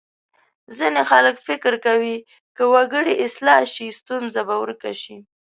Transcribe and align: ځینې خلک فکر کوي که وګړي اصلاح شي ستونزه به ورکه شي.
ځینې 0.77 1.01
خلک 1.11 1.35
فکر 1.47 1.73
کوي 1.85 2.15
که 2.55 2.63
وګړي 2.73 3.13
اصلاح 3.25 3.61
شي 3.73 3.87
ستونزه 3.99 4.41
به 4.47 4.55
ورکه 4.61 4.91
شي. 5.01 5.17